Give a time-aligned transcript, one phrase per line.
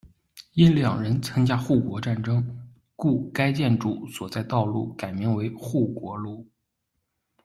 [0.53, 2.43] 因两人参加护国战争，
[2.95, 6.47] 故该建筑所在道路改名为“护国路”。